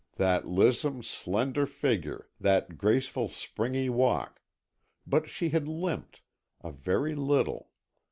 That 0.15 0.47
lissome, 0.47 1.03
slender 1.03 1.67
figure, 1.67 2.27
that 2.39 2.75
graceful 2.75 3.27
springy 3.27 3.87
walk—but 3.87 5.29
she 5.29 5.49
had 5.49 5.67
limped, 5.67 6.21
a 6.59 6.71
very 6.71 7.13
little. 7.13 7.69